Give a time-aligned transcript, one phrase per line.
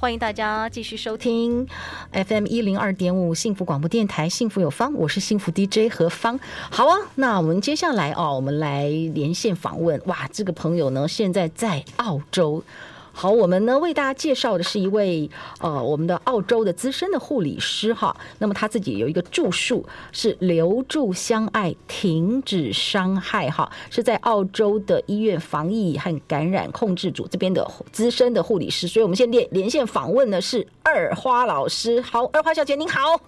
[0.00, 1.66] 欢迎大家继续收听
[2.10, 6.40] FM 一零二点五幸福广播电台，幸福有方，我是幸福 DJ 何方。
[6.70, 10.00] 好啊，那我们接下来哦，我们来连线访问。
[10.06, 12.64] 哇，这个朋友呢，现在在澳洲。
[13.12, 15.28] 好，我们呢为大家介绍的是一位
[15.60, 18.16] 呃，我们的澳洲的资深的护理师哈。
[18.38, 28.88] 那么他自己有一个著述是留住相爱，停止伤害哈，是在澳洲的医院防疫和感染控制组这边的资深的护理师。
[28.88, 32.00] 所以我们现在连连线访问的是二花老师。
[32.00, 33.20] 好，二花小姐您好。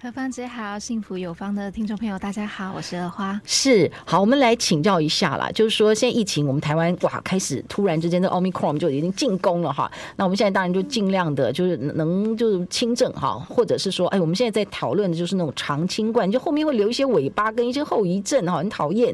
[0.00, 3.40] 何芳姐好，幸福有方的听众朋友大家好，我是二花。
[3.44, 19.12] 是，好，我们来请教一下啦，就是说现在疫情，我们台湾哇开始突然之间的 Omicron 就已经进攻了哈，那我们现在当然就尽量的就是能就是轻症哈，或者是说哎，我们现在在讨论的就是那种长新冠，就后面会留一些尾巴跟一些后遗症哈，很讨厌。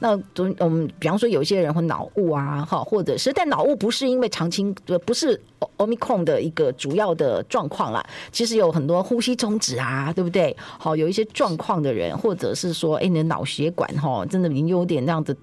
[0.00, 4.74] 那总我们比方说有一些人会脑雾啊哈，或者是但脑雾不是因为长青
[5.06, 5.40] 不是
[5.78, 10.25] Omicron 的一个主要的状况啦，其实有很多呼吸中止啊，对。
[10.26, 10.56] 对不对？
[10.58, 15.36] 好，有一些状况的人，或者是说，哎，你的脑血管哈，真的已经有点这样子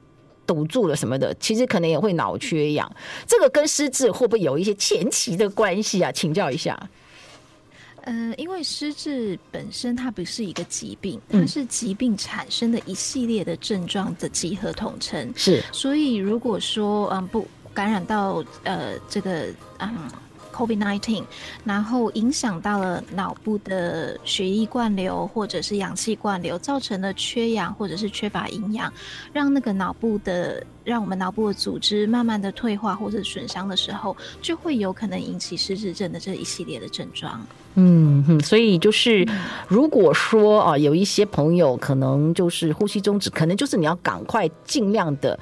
[0.46, 2.94] 堵住了什么的，其实可能也会脑缺氧。
[3.26, 6.12] 这个跟失智会不会有一些前期的关系啊？
[6.12, 6.78] 请教一下。
[8.02, 15.32] 呃，因为失智本身它不是一个疾病，它是疾病产生的一系列的症状的集合统称。
[15.38, 19.48] 是，所以如果说嗯不感染到呃这个
[19.80, 19.90] 嗯。
[20.54, 21.24] COVID-19，
[21.66, 28.94] 然后影响到了脑部的血液灌流或者是氧气灌流，造成了缺氧或者是缺乏营养，
[29.34, 37.46] 让那个脑部的，让我们脑部的组织慢慢的退化或者损伤的时候，就会有可能引起失智症的这一系列的症状。
[37.76, 39.28] 嗯哼，所以就是
[39.68, 45.40] 如果说啊，有一些朋友可能就是呼吸中止，可能就是你要赶快尽量的。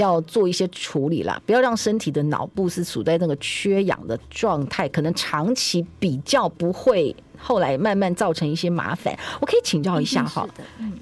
[0.00, 9.14] 要做一些处理啦，不要让身体的脑部是处在那个缺氧的状态，可能长期比较不会，后来慢慢造成一些麻烦。
[9.40, 10.48] 我可以请教一下哈，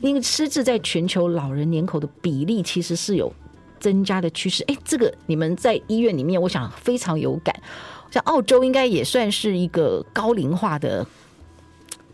[0.01, 3.33] 因为失智在全球老人年口的比例其实是有
[3.79, 4.65] 增加的趋势。
[4.65, 7.55] 哎，这个你们在医院里面，我想非常有感。
[8.11, 11.07] 像澳洲应该也算是一个高龄化的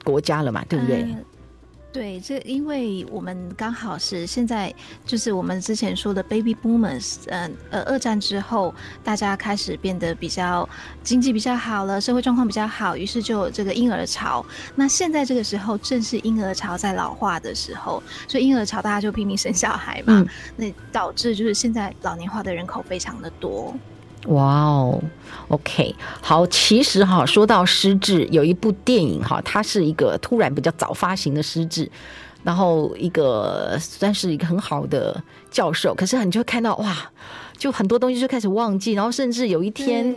[0.04, 1.02] 国家了嘛，对不对？
[1.02, 1.24] 嗯
[1.94, 4.74] 对，这因为我们刚好是现在，
[5.06, 8.74] 就是我们之前说的 baby boomers，嗯呃，二战之后，
[9.04, 10.68] 大家开始变得比较
[11.04, 14.44] 经济比较好了，社会状况比较好，于是就有这个婴儿潮。
[14.74, 23.72] 那现在这个时候正是婴儿潮在老化的时候，所以婴儿潮大家就拼命生小孩嘛，嗯、那导致就是现在老年化的人口非常的多。
[24.26, 25.02] 哇哦
[25.48, 31.90] ，OK，好，其实哈，说到失智，有一部电影哈，它是一个突然比较早发行的失智，
[32.42, 36.96] 然后一个算是一个很好的教授，可是你就会看到哇，
[37.58, 40.14] 就很多东西就开始忘记，然后甚至有一天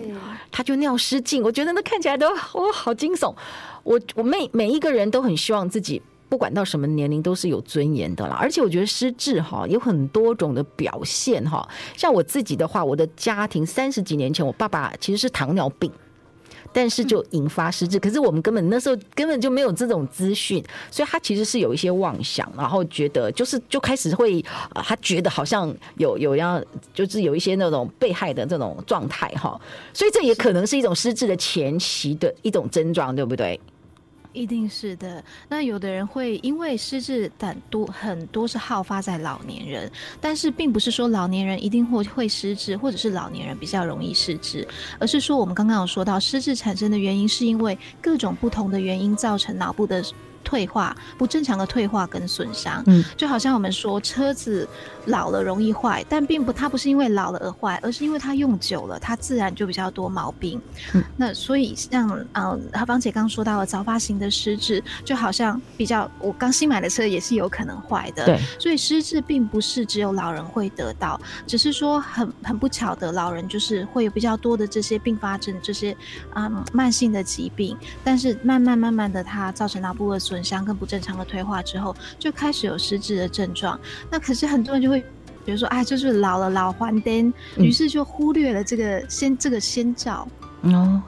[0.51, 3.35] 他就尿失禁，我觉得那看起来都哇好惊悚，
[3.83, 6.01] 我我每每一个人都很希望自己。
[6.29, 15.89] 不管到什么年龄都是有尊严的啦，而且我觉得失智哈有很多种的表现哈，像我自己的话，我的家庭三十几年前，我爸爸其实是糖尿病，
[16.73, 20.61] 但是就引发失智，可是我们根本那时候根本就没有这种资讯，
[20.91, 24.43] 所以他其实是有一些妄想，然后觉得就是就开始会，
[24.73, 26.61] 他觉得好像有有要
[26.93, 29.59] 就是有一些那种被害的这种状态哈，
[29.93, 33.57] 所以这也可能是一种失智的前期的一种症状，对不对？
[34.37, 35.23] 一定是的。
[35.49, 44.67] 那有的人会因为失智，但多很多是好发在老年人，但是并不是说老年人一定会会失智，或者是老年人比较容易失智，
[44.99, 50.03] 而是说我们刚刚有说到失智产生的原因，是因为各种不同的原因造成脑部的。
[50.47, 54.65] 退化，不正常的退化跟损伤，嗯，就好像我们说车子
[55.07, 60.61] 老了容易坏，但并不，它不是因为老了而坏，而是因为它用久了，它自然就比较多毛病。
[60.93, 68.25] 嗯，那所以像呃，何芳姐刚刚说到了早发型的失智，就好像比较我刚新买的车也是有可能坏的。
[68.25, 75.91] 对，所以失智并不是只有老人会得到，只是说很很不巧的，老人就是会有比较多的这些并发症，这些
[76.31, 80.36] 啊、嗯、慢性的疾病，但是慢慢慢慢的，它造成脑部的损。
[80.37, 83.79] 损伤跟不正常的退化之后，就开始有失智的症状。
[84.11, 84.99] 那可是很多人就会
[85.43, 90.27] 比如说啊，就是老了老还灯，于是就忽略了这个先这个先兆。
[90.61, 91.01] 哦，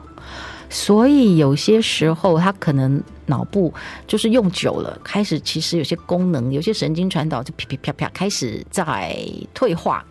[0.67, 3.71] 所以有些时候他可能脑部
[4.07, 9.15] 就是用久了，开始其实有些功能，有些神经传导就噼噼啪啪开始在
[9.53, 10.03] 退化。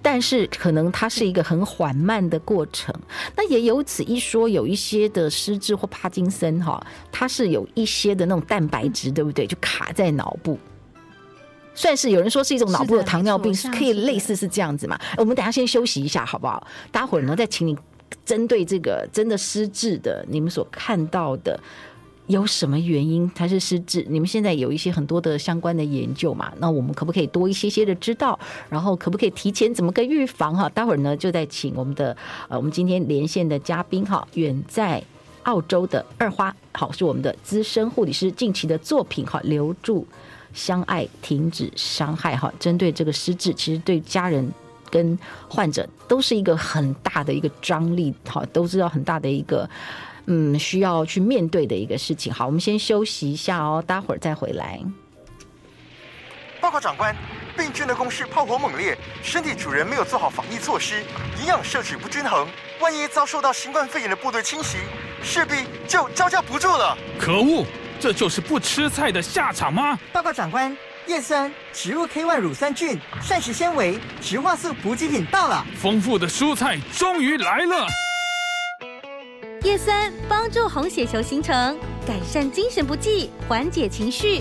[0.00, 2.94] 但是可能它是一个很缓慢的过程，
[3.36, 4.48] 那也有此一说。
[4.48, 9.46] 有一些的失智或帕金森哈，它是有一些的那种蛋白质，对不对？
[9.46, 10.58] 就卡在脑部，
[11.74, 14.98] 算是有人说是一种脑部的糖尿病，是可以类似是这样子嘛？
[15.16, 16.66] 我们等下先休息一下，好不好？
[16.90, 17.76] 待会儿呢再请你
[18.24, 21.58] 针对这个真的失智的，你们所看到的。
[22.28, 24.06] 有什么原因它是失智？
[24.08, 26.52] 你们现在有一些很多的相关的研究嘛？
[26.58, 28.38] 那我们可不可以多一些些的知道？
[28.68, 30.68] 然后可不可以提前怎么个预防哈？
[30.68, 32.14] 待会儿呢就再请我们的
[32.48, 35.02] 呃，我们今天连线的嘉宾哈，远在
[35.44, 40.06] 澳洲的二花，好，是我们的资深护理师，近期的作品哈，留住
[40.52, 44.46] 相爱，停止伤害哈，针对这个失智，其实对家人
[44.90, 49.66] 跟患者都是一个很大的一个张力哈，都知道很大的一个。
[50.30, 52.30] 嗯，需要去面对的一个事情。
[52.32, 54.78] 好，我们先休息一下哦，待会儿再回来。
[56.60, 57.16] 报告长官，
[57.56, 61.02] 病菌的攻势炮火猛烈，身体主人没有做好防疫措施，
[61.40, 62.46] 营养摄取不均衡，
[62.78, 64.76] 万一遭受到新冠肺炎的部队侵袭，
[65.22, 65.54] 势必
[65.86, 66.98] 就招架不住了。
[67.18, 67.64] 可恶，
[67.98, 69.98] 这就是不吃菜的下场吗？
[70.12, 70.76] 报告长官，
[71.06, 77.86] 叶酸、植物 K1 乳酸菌、膳食纤维、植化素补给品到了，丰富的蔬菜终于来了。
[79.68, 84.40] 叶酸帮助红血球形成，改善精神不济，缓解情绪；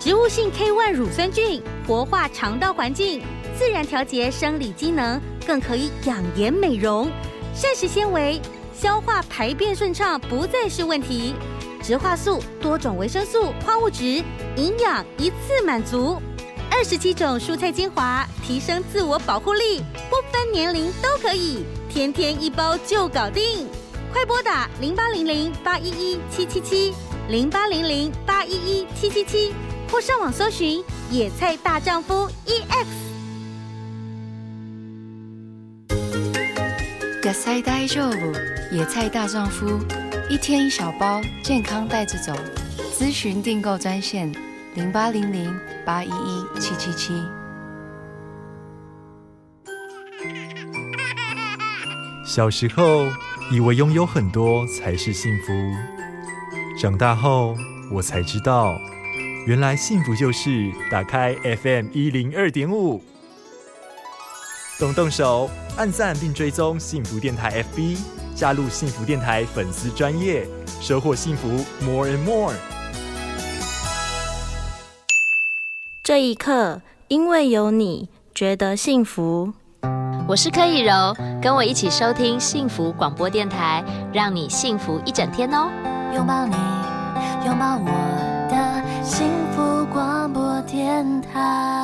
[0.00, 3.22] 植物性 K1 乳酸菌活化肠道环境，
[3.56, 7.08] 自然调节生理机能，更可以养颜美容。
[7.54, 8.42] 膳食纤维
[8.74, 11.36] 消化排便顺畅不再是问题。
[11.80, 14.24] 植化素多种维生素、矿物质，
[14.56, 16.20] 营养一次满足。
[16.68, 23.68] 二十七种蔬菜精华，提升自我保护力，不分年龄都可以，天天一包就搞定。
[24.14, 26.94] 快拨打零八零零八一一七七七
[27.28, 29.52] 零八零零八一一七七七，
[29.90, 30.80] 或上网搜寻
[31.10, 32.86] “野菜大丈夫 EX”。
[37.24, 38.32] 野菜大丈夫，
[38.70, 39.80] 野菜大丈夫，
[40.30, 42.32] 一天一小包，健康带着走。
[42.96, 44.32] 咨询订购专线
[44.76, 45.52] 零八零零
[45.84, 47.20] 八一一七七七。
[52.24, 53.08] 小时候。
[53.50, 55.52] 以为拥有很多才是幸福，
[56.80, 57.54] 长大后
[57.92, 58.74] 我才知道，
[59.46, 63.02] 原来幸福就是打开 FM 一零二点五，
[64.78, 67.98] 动动手按赞并追踪幸福电台 FB，
[68.34, 70.48] 加入幸福电台粉丝专业，
[70.80, 71.48] 收获幸福
[71.84, 72.54] More and More。
[76.02, 79.52] 这一刻，因为有你，觉得幸福。
[80.26, 85.68] 我是柯以柔，跟我一起收听幸福广播电台，让你幸福一整天哦。
[86.14, 86.56] 拥抱你，
[87.44, 87.90] 拥抱我
[88.48, 91.83] 的幸福广播电台。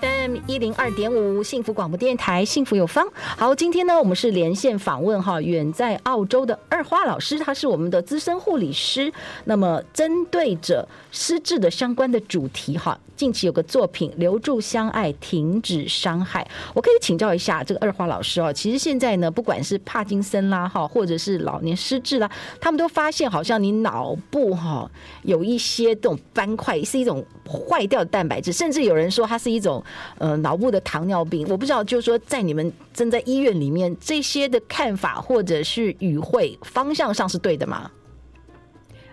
[0.00, 3.06] FM 一零二点五幸福广播电台，幸福有方。
[3.14, 9.12] 好，今天呢，我们是连线访问哈，远在澳洲的二花老师，他是我们的资深护理师。
[9.44, 12.98] 那么，针对着失智的相关的主题哈。
[13.14, 16.42] 近期有个作品《留住相爱，停止伤害》，
[16.74, 18.52] 我可以请教一下这个二花老师哦。
[18.52, 22.28] 其实现在呢，不管是帕金森啦，哈，或者是老年失智啦，
[22.60, 24.90] 他们都发现好像你脑部哈
[25.22, 29.82] 有一些这种斑块，是一种坏掉的蛋白质，甚至有人说它是一种
[30.18, 31.46] 呃脑部的糖尿病。
[31.48, 37.90] 我不知道，就是说在你们正在医院里面这些的看法或者是与会方向上是对的吗？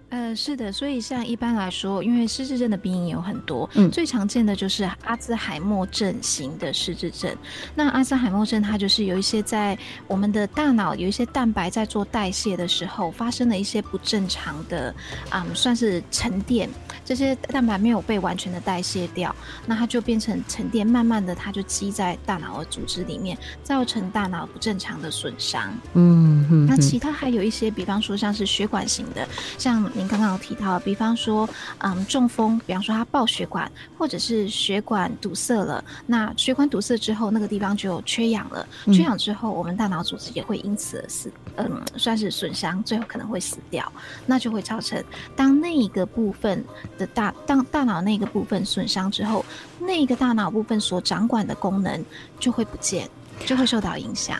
[0.09, 7.35] 呃，是的，所以像一般来说，因为失智症的病因有很多，嗯，最常见的就是阿兹海默症型的失智症。
[7.75, 14.93] 那阿兹海默症它就是有一些在我们的大脑有一些蛋白在做代谢的时候发生了一些不正常的，
[15.29, 16.67] 嗯，算是沉淀，
[17.05, 19.33] 这些蛋白没有被完全的代谢掉，
[19.67, 25.71] 那它就变成沉淀，慢慢的它就积在大脑的组织里面，造成大脑不正常的损伤。
[25.93, 29.27] 嗯嗯，那其他还有一些，比方说像是血管型的，
[29.59, 29.87] 像。
[29.99, 31.47] 您刚刚有提到，比方说，
[31.79, 35.83] 嗯，中风，比方说他爆血管，或者是血管堵塞了。
[36.05, 38.65] 那血管堵塞之后，那个地方就缺氧了。
[38.85, 43.91] 缺氧之后，我们大脑组织也会因此而死，嗯，算是损伤，最后可能会死掉。
[44.25, 45.03] 那就会造成，
[45.35, 46.63] 当那一个部分
[46.97, 49.43] 的大，当大脑那个部分损伤之后，
[49.79, 52.05] 那个大脑部分所掌管的功能
[52.39, 53.09] 就会不见，
[53.45, 54.39] 就会受到影响。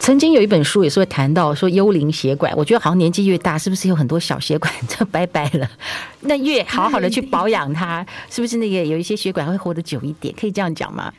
[0.00, 5.70] 曾经有一本书也是会谈到说幽灵血管，我觉得好像年纪越大，是不是有很多小血管就拜拜了？
[6.20, 10.34] 那越好好的去保养它，是不是那个有一些血管会活得久一点？
[10.40, 11.12] 可以这样讲吗？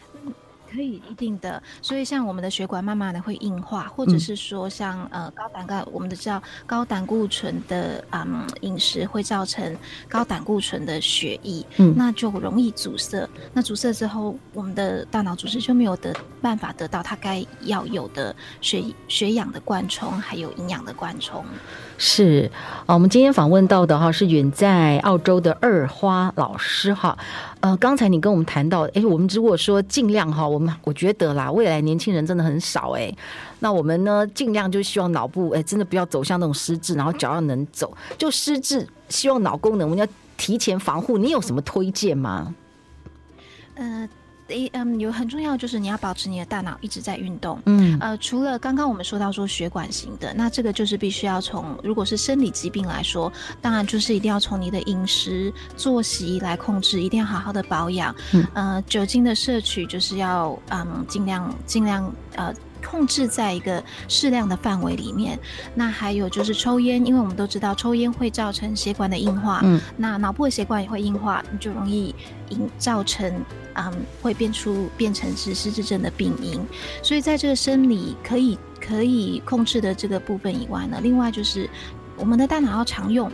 [0.71, 9.75] 可以一定的，所以像我们的血管慢慢的会硬化，或者是说像呃高胆固，我们的叫高胆固醇的嗯饮食会造成
[10.07, 13.27] 高胆固醇的血液，嗯，那就容易阻塞。
[13.53, 21.43] 那阻塞之后，我们的大脑组织就没有得办法得到它该要有的血血氧的灌充，还有营养的灌充。
[21.97, 22.49] 是
[22.85, 27.17] 啊，我们今天访问到的哈是远在澳洲的二花老师哈。
[27.61, 33.13] 呃，刚才你跟我们谈到，哎，我们如果说尽量哈，我们我觉得啦，未来年轻人真的很少哎。
[33.59, 41.17] 那我们呢，尽量就希望脑部哎，真的不要走向那种失智，然后脚要能走，就失智，希望脑功能我们要提前防护。
[41.17, 42.53] 你有什么推荐吗？
[43.75, 44.09] 呃。
[44.73, 47.59] 嗯，有很重要就是你要保持你的大脑一直在运动。
[47.65, 53.31] 嗯，呃，除了刚刚我们说到说血管型的，那这个就是必须要从，如果是生理疾病来说，
[53.61, 58.15] 当然就是一定要从你的饮食、作息来控制，一定要好好的保养。
[58.33, 62.53] 嗯，呃，酒精的摄取就是要嗯尽量尽量呃。
[62.85, 65.37] 控制在一个适量的范围里面。
[65.75, 69.61] 那还有就是抽烟，因为我们都知道抽烟会造成血管的硬化。
[69.63, 72.13] 嗯，那脑部的血管也会硬化，你就容易
[72.49, 73.31] 引造成
[73.75, 76.59] 嗯会变出变成是失智症的病因。
[77.01, 81.69] 所以在这个生理可以可以控制的这个部分以外呢，另外就是
[82.17, 83.31] 我们的大脑要常用。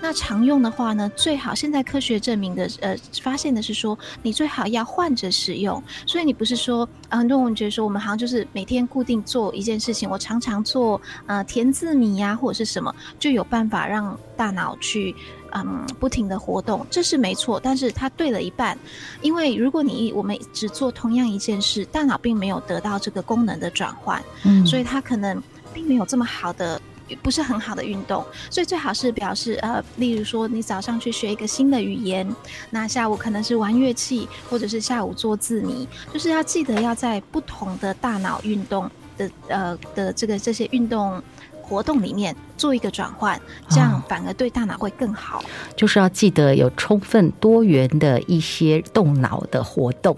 [0.00, 5.82] 那常用的话呢，最好现在科学证明的，呃，发现的是说，你最好要换着使用。
[6.06, 15.14] 所以你不是说，呃，很多人觉得说，我们好像就是每天固定做一件事情，我常常做，呃，填字谜呀，或者是什么，就有办法让大脑去，
[15.52, 17.60] 嗯，不停的活动，这是没错。
[17.62, 18.76] 但是它对了一半，
[19.20, 25.40] 因为如果你我们只做同样一件事，大脑并没有得到这个功能的转换，嗯，所以它可能
[25.74, 26.80] 并没有这么好的。
[27.16, 32.28] 不是很好的运动，所以最好是表示呃，例如说你早上去学一个新的语言，
[32.70, 41.22] 那下午可能是玩乐器，或者是下午做字谜，就是要记得要在不同的大脑运动的呃的这个这些运动
[41.62, 45.42] 活动里面做一个转换，这样反而对大脑会更好。
[45.76, 50.16] 就是要记得有充分多元的一些动脑的活动。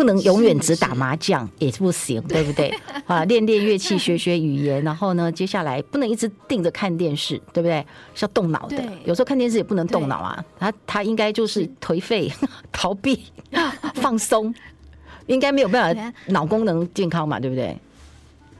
[0.00, 2.74] 不能永远只打麻将也不行，对不对？
[3.06, 7.84] 啊，练练乐器，学学语言，然后呢，接下来不能一直盯着看电视，对不对？
[8.14, 8.82] 是要动脑的。
[9.04, 12.32] 有时候看电视也不能动脑啊，他他应该就是颓废、
[12.72, 13.24] 逃避、
[13.96, 14.54] 放松，
[15.26, 17.76] 应该没有办法脑功能健康嘛，对不对？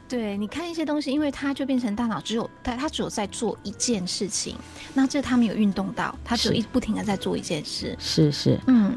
[0.07, 4.55] 对，你看一些东西，因为它就变成大脑只有它，它只有在做一件事情，
[4.93, 8.95] 那这他没有运动到，他只有一不停的在做一件事，是是，嗯。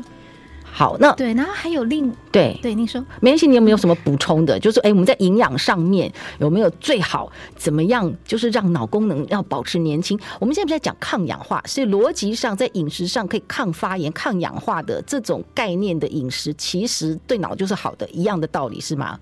[0.77, 4.59] 好，那对，然后还有另对对，你说没关系，你有没有什么补充的？
[4.59, 8.13] 就是哎，我们在营养上面有没有最好怎么样？
[8.25, 10.19] 就是让脑功能要保持年轻。
[10.41, 19.17] 我们现在不在讲抗氧化，所以逻辑上在饮食上可以抗发炎、抗氧化的这种概念的饮食，其实对脑就是好的，一样的道理是吗？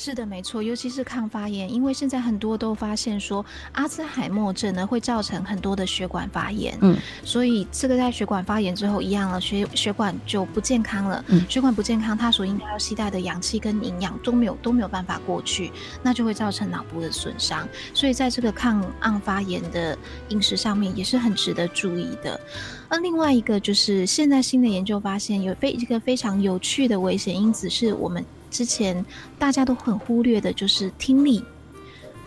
[0.00, 22.40] 是的，没错，尤其是抗发炎，因为现在很多都发现说阿兹海默症呢会造成很多的血管发炎，嗯，所以这个在血管发炎之后一样了，血血管就不健康了，嗯，血管不健康，它所应该要携带的氧气跟营养都没有都没有办法过去，那就会造成脑部的损伤，所以在这个抗抗发炎的饮食上面也是很值得注意的。
[22.88, 28.24] 那另外一个就是现在新的研究发现有非一个非常有趣的危险因子是我们。
[28.50, 29.04] 之前
[29.38, 31.44] 大家都很忽略的，就是听力。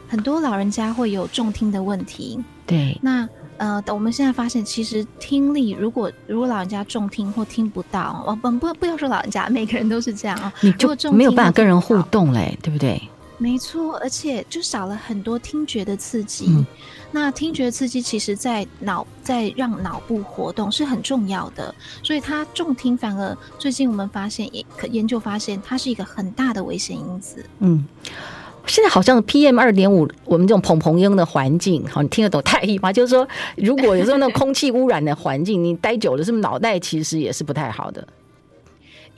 [0.08, 2.38] 很多老人家会有重听的问题。
[2.66, 13.02] 对，那呃，我们现在发现，其实听力，如果如果老人家重听或听不到，哦不不不要说老人家，每个人都是这样啊，你就没有办法跟人互动嘞，对不对？
[13.38, 16.46] 没错，而且就少了很多听觉的刺激。
[16.50, 16.66] 嗯
[17.12, 27.46] 那听觉刺激其实，在脑在让脑部活动是很重要的，所以它重听反而最近我们发现也可研究发现，它是一个很大的危险因子。
[27.60, 27.86] 嗯，
[28.66, 32.92] 现在好像 PM 二点五，我们这种蓬蓬英的环境，好，你听得懂太医吗？
[32.94, 33.28] 就是说，
[33.58, 38.08] 如果有时候那种空气污染的环境，你待久了，是不是脑袋其实也是不太好的？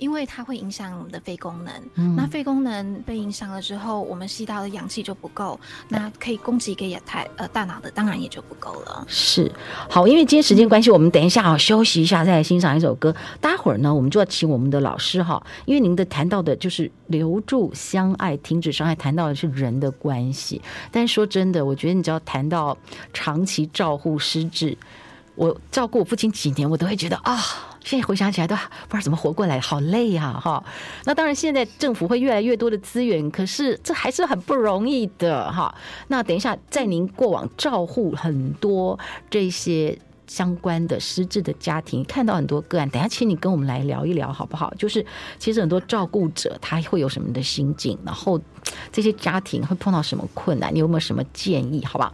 [0.03, 5.57] 因为它会影响我们的肺功能，嗯、那肺功能被影响了之后，我们吸到的氧气就不够，
[5.87, 9.05] 那可以供给给也太呃大脑的当然也就不够了。
[9.07, 9.49] 是，
[9.89, 13.15] 好，因为今天时间关系，我们等一下啊休息一下，再来欣赏一首歌。
[13.39, 20.61] 待会儿呢，我们就要请我们的老师哈，因为您的谈到的就是留住相爱，停止伤害，谈到的是人的关系。
[20.91, 22.77] 但是说真的，我觉得你只要谈到
[23.13, 24.77] 长期照护失智，
[25.35, 27.39] 我照顾我父亲几年，我都会觉得啊。
[27.83, 28.55] 现在回想起来都
[28.87, 30.63] 不知道怎么活过来，好累呀，哈。
[31.05, 35.73] 那当然，现在政府会越来越多的资源，可是这还是很不容易的，哈。
[36.07, 38.97] 那等一下，在您过往照护很多
[39.29, 39.97] 这些
[40.27, 44.73] 相关的失智的家庭，看到很多个案，等下请你跟我们来聊一聊，好不好？
[44.75, 45.05] 就是
[45.37, 48.39] 其实很多照顾者他会有什么的心境，然后
[48.91, 51.83] 这些家庭会碰到什么困难，你有没有什么建议？
[51.83, 52.13] 好不好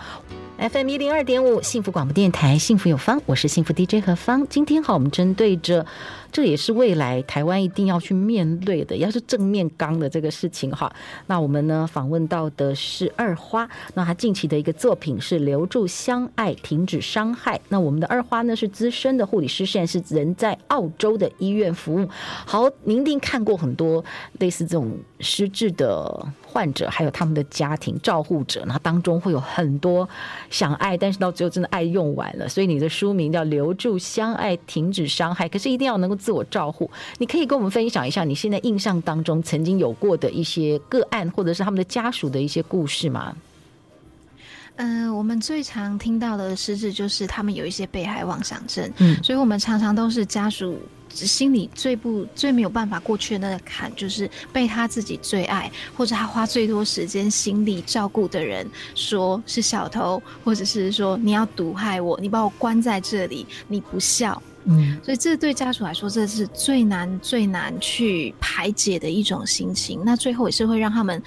[0.59, 4.45] ？FM 一零二点五，幸福广播电台，幸福有方，我是幸福 DJ 何芳。
[4.49, 5.85] 今天好，我们针对着。
[6.31, 10.91] 这也是未来台湾一定要去面对的，要是正面刚的这个事情哈。
[11.25, 17.59] 那我们呢访问到的是二花，那他近期的一个作品是留住相爱，停止伤害。
[17.69, 22.07] 那我们的二花呢是资深的护理师，现在是人在澳洲的医院服务。
[22.45, 24.05] 好，您一定看过很多
[24.37, 30.07] 类似这种失智的患者，还有他们的家庭照护者，那当中会有很多
[30.51, 32.47] 想爱，但是到最后真的爱用完了。
[32.47, 35.49] 所以你的书名叫留住相爱，停止伤害。
[35.49, 36.18] 可是一定要能够。
[36.19, 43.35] 自我照护，你可以跟我们分享一下你现在印象当中曾经有过的一些个案，或者是他们的家属的一些故事吗？
[44.75, 64.41] 嗯、呃，我们最常听到的失智就是他们有一些被害妄想症，嗯，所以我们常常都是家属心里最不最没有办法过去的那个坎，就是被他自己最爱或者他花最多时间心力照顾的人说是小偷，或者是说你要毒害我，你把我关在这里，你不孝。
[64.71, 70.03] 嗯，所以这对家属来说，这是最难最难去排解的一种心情。
[70.05, 71.21] 那最后也是会让他们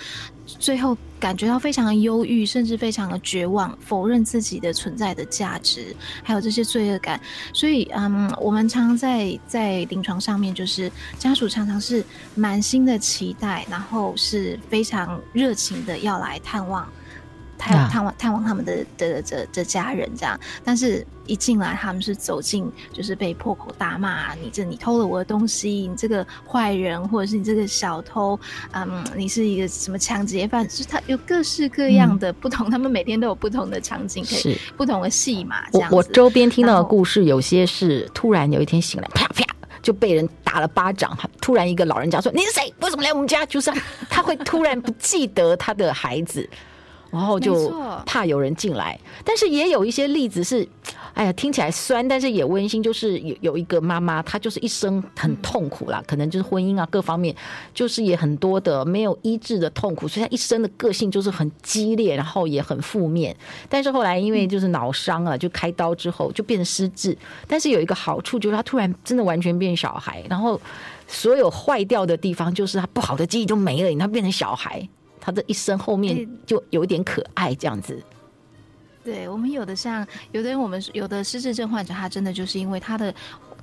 [0.46, 7.20] 最后感觉到非常的忧郁，甚至非常的绝望，否认自己的存在的价值，还有这些罪恶感。
[7.52, 12.04] 所以，嗯，我们常常在在临床上面，就是家属常常是
[12.36, 16.88] 满心的期待，然后是非常热情的要来探望。
[17.62, 28.38] 探探望探望他们的的的的家人这样，但是一进来他们是走进就是被破口大骂，你这你偷了我的东西，你这个坏人，或者是你这个小偷，
[28.72, 35.88] 嗯，你是一个什么抢劫犯，就是他有各式各样的不同，嗯、他们每天都有不同的场景，可以不同的戏码这样。
[35.92, 39.44] 我我周边听到的故事，有些是突然有一天醒来，啪啪
[39.80, 42.74] 就被人打了巴掌，突然一个老人家说：“你是谁？
[42.80, 43.72] 为什么来我们家？”就是
[44.10, 46.48] 他会突然不记得他的孩子。
[47.12, 47.70] 然后就
[48.06, 50.66] 怕有人进来，但是也有一些例子是，
[51.12, 52.82] 哎呀，听起来酸，但是也温馨。
[52.82, 57.36] 就是有有一个妈妈，她就是一生很痛苦啦，可能就是婚姻啊各方面，
[57.74, 63.36] 就是也很多的没有医治的痛苦，所以她一生的个性就是很激烈，然后也很负面。
[63.68, 67.14] 但是后来因为就是脑伤啊，就开刀之后就变成失智。
[67.46, 70.58] 但是有一个好处就是她突然真的完全变小孩，然后
[71.06, 74.88] 所有坏掉的地方就是她不好的记忆都没了，她变成小孩。
[75.22, 78.02] 他的一生后面就有点可爱这样子。
[79.04, 83.14] 对，我们有的像有的人，我们有的失智症患者，他真的就是因为他的。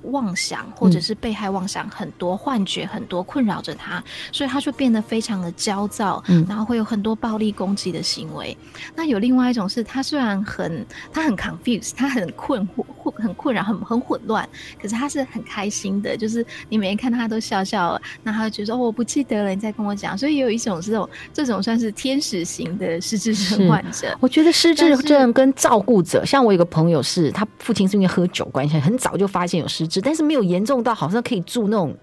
[0.03, 8.57] 妄想或者是被害妄想很多，嗯、幻觉很多，困扰着他，所以他就变得非常的焦躁，嗯、然后会有很多暴力攻击的行为。
[8.95, 14.47] 那有另外一种是，他虽然很他很 confused，他很困惑，很困扰，很很混乱，
[14.81, 20.17] 可是他是很开心的，就是你每天看他都笑笑了，那他就觉得我不记得了，你再跟我讲。
[20.17, 24.17] 所以也有一种是这种这种算是天使型的失智症患者。
[24.21, 29.88] 我觉得失智症跟照顾者，像我有个朋友是，他父亲是因为喝酒关系，很早就发现有失。
[30.01, 31.95] 但是没有严重到好像可以住那种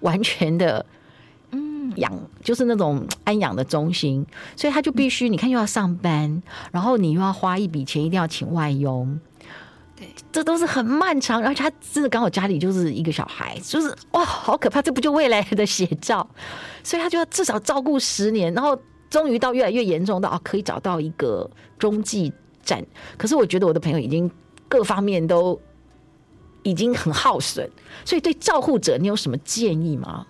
[0.00, 0.84] 完全的
[1.52, 4.26] 嗯养，就是那种安养的中心，
[4.56, 9.18] 所以他就必须你看又要上班，然后你又要花一笔钱，一定要请外佣，
[9.96, 11.42] 对，这都是很漫长。
[11.42, 14.82] 而且他真的刚好家里就是一个小孩，就是哇，好可怕！
[14.82, 16.28] 这不就未来 的写照？
[16.82, 18.76] 所以他就要至少照顾十年，然后
[19.08, 22.84] 终于到越来越严重到啊，可以找到一个中继站。
[23.16, 24.30] 可是我觉得我的朋友已经
[24.68, 25.60] 各方面都。
[26.62, 27.68] 已经很耗损，
[28.04, 30.26] 所以对照护者，你有什么建议吗？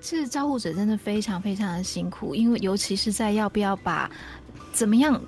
[0.00, 4.10] 其实照护者真的非常非常的辛苦，因为尤其是在要不要把
[4.72, 5.20] 怎么样。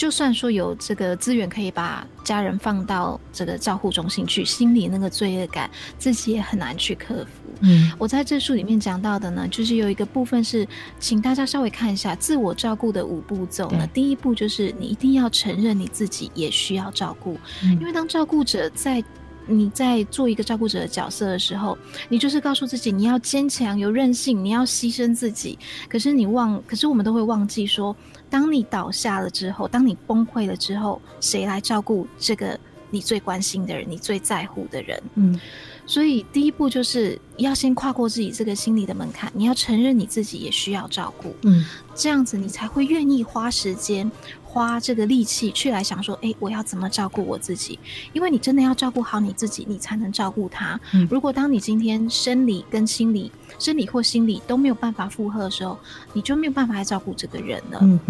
[0.00, 7.30] 就算说有这个资源可以把家人放到这个照护中心去，心里那个罪恶感自己也很难去克服。
[7.60, 10.66] 嗯，我在这书里面讲到的呢，就是有一个部分是，
[10.98, 13.86] 请大家稍微看一下自我照顾的五步骤呢。
[13.88, 19.04] 第一步就是你一定要承认你自己也需要照顾，嗯，因为当照顾者在。
[19.50, 21.76] 你在做一个照顾者的角色的时候，
[22.08, 25.58] 你就是告诉自己你要坚强、有韧性，你要牺牲自己。
[25.88, 27.94] 可是你忘，可是我们都会忘记说，
[28.30, 32.58] 当你倒下了之后，当你崩溃了之后，谁来照顾这个
[32.90, 35.02] 你最关心的人、你最在乎的人？
[35.16, 35.38] 嗯，
[35.86, 41.34] 所以第一步就是要先跨过自己这个心理的门槛，你要承认你自己也需要照顾。
[41.42, 44.10] 嗯，这样子你才会愿意花时间。
[44.52, 47.78] 花这个力气去来想说，哎，我要怎么照顾我自己？
[48.12, 50.78] 因为你真的要照顾好你自己，你才能照顾他。
[50.92, 55.78] 嗯，如果当你今天生理跟心理，生理或心理都没有办法负荷的时候，
[56.14, 58.00] 你就没有办法来照顾这个人了。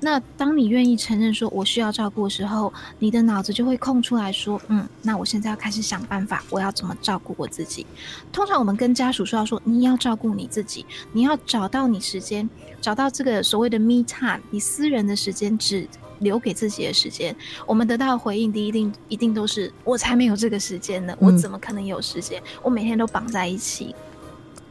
[0.00, 7.84] 那当你愿意承认说我需要照顾的时候，你的脑子就会空出来说，嗯，那我现在要开始想办法，我要怎么照顾我自己？
[8.32, 12.48] 通常我们跟家属说要说，你要照顾你自己，你要找到你时间，
[12.80, 15.86] 找到这个所谓的 me time，你私人的时间，只
[16.20, 17.34] 留给自己的时间。
[17.66, 22.42] 我们得到的回应，第一定一定都是我才没有这个时间呢，我怎么可能有时间？
[22.62, 23.94] 我每天都绑在一起。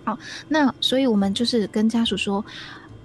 [0.04, 0.18] 好，
[0.48, 2.44] 那所以我们就是跟家属说，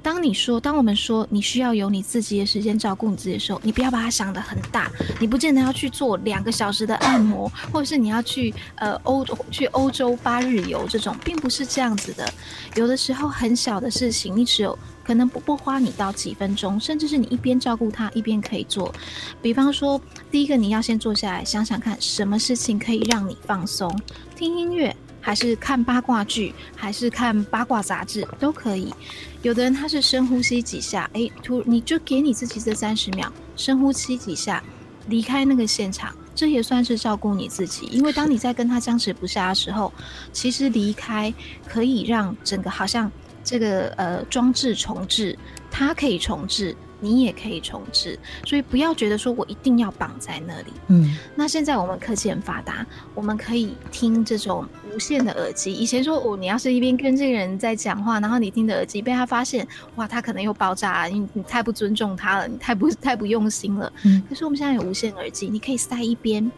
[0.05, 12.31] 当你说，当我们说你需要有你自己的时间照顾你自己的时候，你不要把它想得很大，你不见得要去做两个小时的按摩， 或者是你要去呃欧去欧洲八日游这种，并不是这样子的。
[12.77, 18.95] 有的时候很小的事情，你只有可能不不花你到几分钟，甚至是你一边照顾他一边可以做。
[19.41, 19.99] 比方说，
[20.31, 23.91] 第一个你要先坐下来想想看，什么事情可以让你放松，
[24.37, 24.95] 听音乐。
[25.25, 28.93] 还是看八卦剧，还是看八卦杂志都可以。
[29.41, 34.63] 有的人他是深呼吸几下，诶，突你就给你自己这三十秒深呼吸几下，
[35.09, 37.87] 离开那个现场，这也算是照顾你自己。
[37.87, 39.91] 因为当你在跟他僵持不下的时候，
[40.31, 41.33] 其实离开
[41.67, 43.11] 可以让整个好像
[43.43, 45.39] 这个呃装置重置，
[45.71, 46.77] 它可以重置。
[47.05, 50.73] 你也可以重置，所以不要觉得说我一定要绑在那里。
[50.89, 55.73] 嗯，那现在我们科技很发达，我们可以听这种无线的耳机。
[55.75, 63.93] 以前说哦，你要是一边跟这个人在讲话，然后你听的耳机被他发现，哇，他可能又爆炸了，你你太不尊重他了，你太不太不用心了。
[64.05, 66.51] 嗯，可是我们现在有无线耳机，你可以塞一边。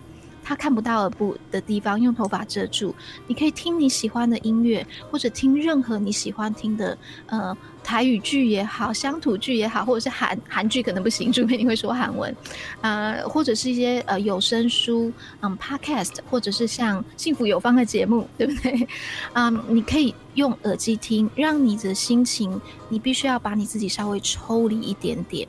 [0.46, 2.94] 他看不到耳部的地方，用头发遮住。
[3.26, 12.32] 你可以听你喜欢的音乐，或者听任何你喜欢听的，呃，台语剧也好，乡土剧也好，或者是韩韩剧可能不行，除非你会说韩文，
[12.80, 18.86] 呃，或者是一些呃有声书，嗯，podcast，或者是像幸福有方的节目，对不对？
[19.34, 25.48] 嗯，你可以用耳机听，让你的心情，你必须要把你自己稍微抽离一点点。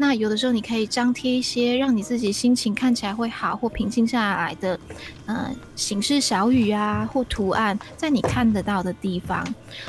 [0.00, 4.78] 那有的时候你可以张贴一些让你自己心情看起来会好或平静下来的，
[5.26, 9.44] 呃，形式小语啊或图案，在你看得到的地方，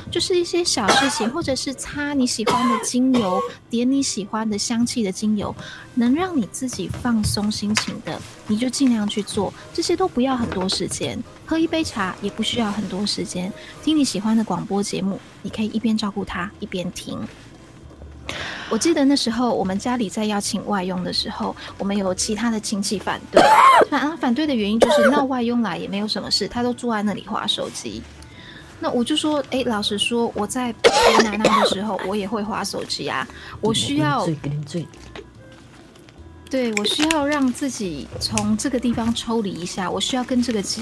[0.10, 5.56] 就是一些小事情，或者是擦你喜欢的精油，点你喜欢的香气的精油，
[5.94, 9.54] 能让你自己放松心情的，你就尽量去做。
[9.72, 17.20] 这些都不要很多时间，喝一杯茶也不需要很多时间，听你喜欢的广播节目，你可以一边照顾他一边听。
[18.70, 23.42] 我记得那时候我们家里在邀请外佣的时候，我们有其他的亲戚反对，
[23.90, 28.02] 反反对的原因就是那外佣来也没有什么事，他都坐在那里划手机。
[28.80, 33.28] 那我就说，哎，老实说，我在陪奶奶的时候，我也会划手机啊，
[33.60, 34.26] 我需要。
[36.50, 40.82] 对，我需要让自己从这个地方抽离一下，我需要跟这个社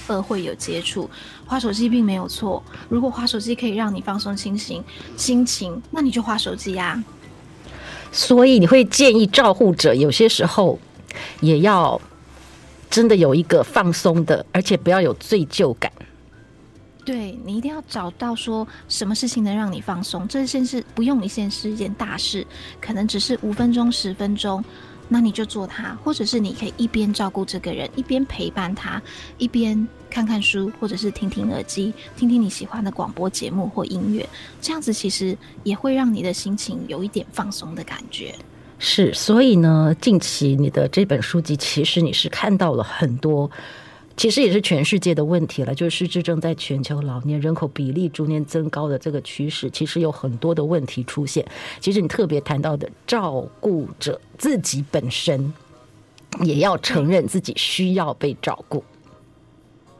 [0.00, 1.10] 社会有接触。
[1.44, 4.82] 划手机并没有错，如果划手机可以让你放松心情，
[5.16, 7.02] 心情，那你就划手机呀。
[8.12, 10.78] 所以你会建议照护者有些时候
[11.40, 12.00] 也要
[12.90, 15.90] 真的有一个放松的，而且不要有罪疚感。
[17.04, 22.46] 对，你一定要找到说什么事情能让你放松，这件事不用一件是一件大事，
[22.80, 24.62] 可能只是五分钟、十分钟。
[25.12, 29.00] 那你就做它，或者是你可以一边照顾这个人，一边陪伴他，
[29.36, 34.26] 一边看看书，或者是听听耳机，听听你喜欢的广播节目或音乐。
[34.62, 38.34] 这样子其实也会让你的心情有一点放松的感觉。
[38.78, 43.50] 是，所以呢，近期你的这本书籍，其实你是看到了很多。
[44.16, 51.44] 其实也是全世界的问题了，就是失智症在全球老年人口比例逐年增高的这个趋势，其实有很多的问题出现。
[51.80, 55.52] 其实你特别谈到的，照顾者自己本身
[56.42, 58.84] 也要承认自己需要被照顾。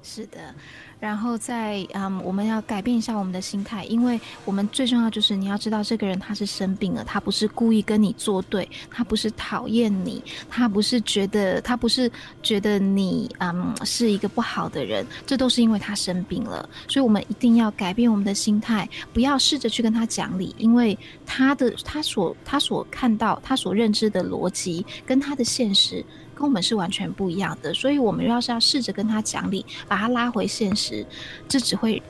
[0.02, 0.54] 是的。
[0.98, 12.10] 然后在嗯，我们要改变一下我们的心态，因为我们最重要就是你要知道，这个人他是生病了，他不是故意跟你作对，他不是讨厌你，他不是觉得他不是
[12.40, 26.04] 觉得你嗯是一个不好的人，这都是因为他生病了，所以我们一定要改变我们的心态，不要试着去跟他讲理，因为他的他所他所看到他所认知的逻辑跟他的现实。
[26.42, 31.06] 跟我们是完全不一样的，所以我们要是要试着跟他讲理，把他拉回现实，
[31.48, 32.02] 这只会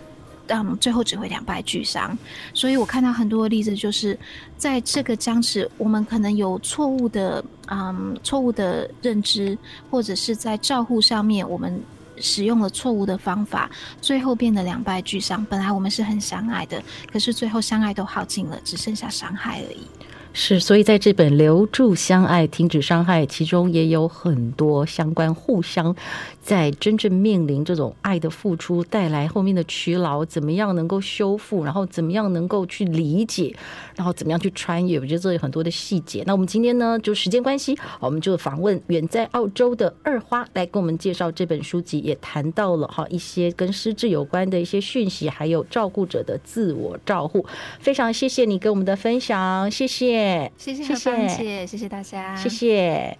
[0.46, 2.16] 让、最后只会两败俱伤。
[2.54, 4.18] 所以我看到很多的例子，就是
[4.56, 9.58] 在这个僵持，我们可能有错误的嗯错误的认知，
[9.90, 11.78] 或者是在照护上面我们
[12.16, 15.44] 使用了错误的方法，最后变得两败俱伤。
[15.44, 19.86] 本来我们是很相爱的，可是最后相爱都耗尽了，只剩下伤害而已。
[20.34, 25.94] 是，所以在这本《留住相爱，停止伤害》其中也有很多相关互相，
[26.40, 33.54] 在真正面临这种爱的付出带来后面的疲劳，怎么样能够修复，然后怎么样能够去理解，
[33.94, 36.24] 然后怎么样去穿越，我觉得这有很多的细节。
[36.26, 47.44] 那我们今天呢，就时间关系，我们就访问远在澳洲的二花来跟我们介绍这本书籍，也谈到了哈一些跟失智有关的一些讯息，还有照顾者的自我照护。
[47.80, 50.21] 非常谢谢你跟我们的分享，谢谢。
[50.56, 50.94] 谢谢，谢
[51.28, 53.16] 谢，谢谢大家，谢谢。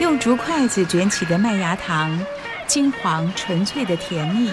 [0.00, 2.18] 用竹筷子卷起的麦芽糖，
[2.66, 4.52] 金黄纯粹的甜蜜，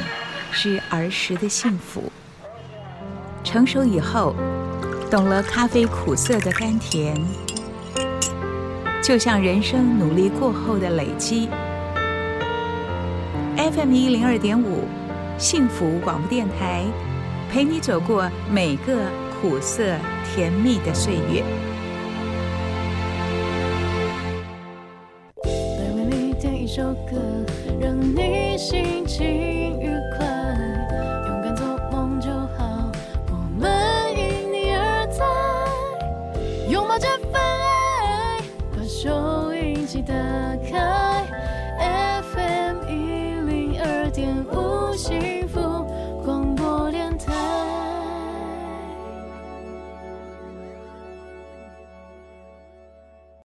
[0.52, 2.12] 是儿时的幸福。
[3.44, 4.36] 成熟以后，
[5.10, 7.16] 懂了咖啡苦涩的甘甜，
[9.04, 11.48] 就像人生努力过后的累积。
[13.56, 14.88] FM 一零二点五，
[15.38, 16.84] 幸福广播电台。
[17.52, 19.10] 陪你走过每个
[19.42, 21.44] 苦涩甜蜜的岁月。